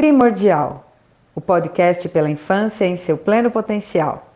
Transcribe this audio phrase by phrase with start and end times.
[0.00, 0.90] Primordial,
[1.34, 4.32] o podcast pela infância em seu pleno potencial.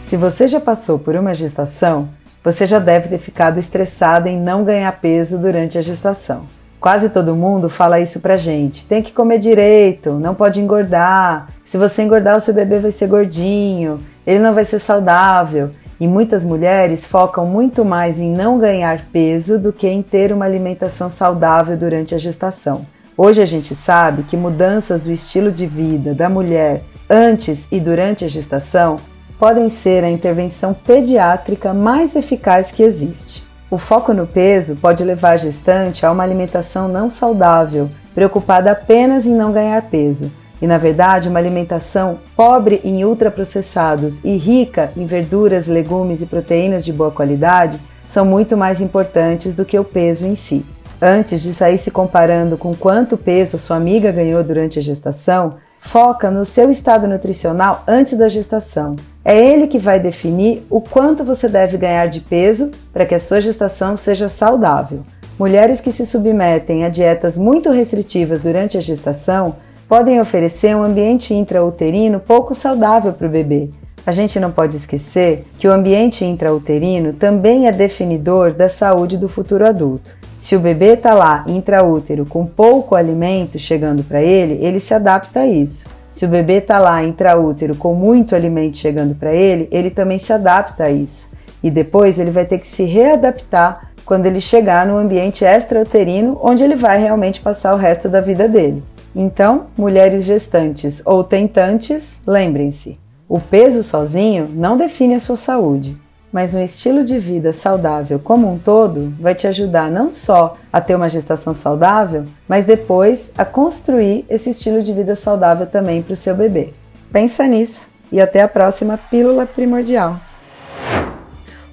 [0.00, 2.08] Se você já passou por uma gestação,
[2.40, 6.46] você já deve ter ficado estressada em não ganhar peso durante a gestação.
[6.78, 8.86] Quase todo mundo fala isso pra gente.
[8.86, 11.48] Tem que comer direito, não pode engordar.
[11.64, 15.72] Se você engordar, o seu bebê vai ser gordinho, ele não vai ser saudável.
[15.98, 20.44] E muitas mulheres focam muito mais em não ganhar peso do que em ter uma
[20.44, 22.86] alimentação saudável durante a gestação.
[23.16, 28.26] Hoje a gente sabe que mudanças do estilo de vida da mulher antes e durante
[28.26, 28.96] a gestação
[29.38, 33.46] podem ser a intervenção pediátrica mais eficaz que existe.
[33.70, 39.26] O foco no peso pode levar a gestante a uma alimentação não saudável, preocupada apenas
[39.26, 45.06] em não ganhar peso, e na verdade uma alimentação pobre em ultraprocessados e rica em
[45.06, 50.26] verduras, legumes e proteínas de boa qualidade são muito mais importantes do que o peso
[50.26, 50.64] em si.
[51.00, 56.30] Antes de sair se comparando com quanto peso sua amiga ganhou durante a gestação, foca
[56.30, 58.96] no seu estado nutricional antes da gestação.
[59.24, 63.20] É ele que vai definir o quanto você deve ganhar de peso para que a
[63.20, 65.04] sua gestação seja saudável.
[65.38, 69.56] Mulheres que se submetem a dietas muito restritivas durante a gestação
[69.86, 73.68] podem oferecer um ambiente intrauterino pouco saudável para o bebê.
[74.06, 79.28] A gente não pode esquecer que o ambiente intrauterino também é definidor da saúde do
[79.28, 80.10] futuro adulto.
[80.38, 85.40] Se o bebê está lá intraútero com pouco alimento chegando para ele, ele se adapta
[85.40, 85.86] a isso.
[86.10, 90.32] Se o bebê está lá intraútero com muito alimento chegando para ele, ele também se
[90.32, 91.30] adapta a isso.
[91.62, 96.64] E depois ele vai ter que se readaptar quando ele chegar no ambiente extrauterino, onde
[96.64, 98.82] ele vai realmente passar o resto da vida dele.
[99.14, 106.52] Então, mulheres gestantes ou tentantes, lembrem-se: o peso sozinho não define a sua saúde mas
[106.52, 110.94] um estilo de vida saudável como um todo vai te ajudar não só a ter
[110.94, 116.16] uma gestação saudável, mas depois a construir esse estilo de vida saudável também para o
[116.16, 116.74] seu bebê.
[117.10, 120.20] Pensa nisso e até a próxima Pílula Primordial.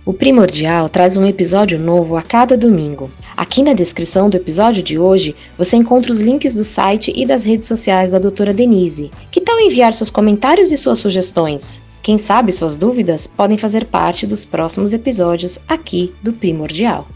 [0.06, 3.10] O Primordial traz um episódio novo a cada domingo.
[3.38, 7.46] Aqui na descrição do episódio de hoje você encontra os links do site e das
[7.46, 9.12] redes sociais da doutora Denise.
[9.32, 11.82] Que tal enviar seus comentários e suas sugestões?
[12.02, 17.08] Quem sabe suas dúvidas podem fazer parte dos próximos episódios aqui do Primordial.